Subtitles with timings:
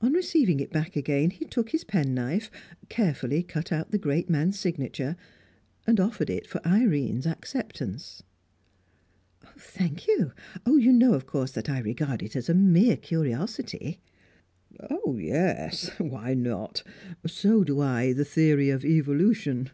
[0.00, 2.50] On receiving it back again, he took his penknife,
[2.88, 5.14] carefully cut out the great man's signature,
[5.86, 8.24] and offered it for Irene's acceptance.
[9.56, 10.32] "Thank you.
[10.64, 14.00] But you know, of course, that I regard it as a mere curiosity."
[14.90, 15.90] "Oh, yes!
[15.98, 16.82] Why not?
[17.24, 19.70] So do I the theory of Evolution."